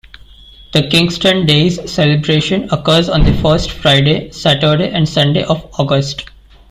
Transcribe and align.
The 0.73 0.87
Kingston 0.89 1.45
Days 1.45 1.77
celebration 1.91 2.67
occurs 2.71 3.07
on 3.07 3.23
the 3.23 3.35
first 3.35 3.69
Friday, 3.69 4.31
Saturday 4.31 4.89
and 4.89 5.07
Sunday 5.07 5.43
of 5.43 5.69
August. 5.79 6.25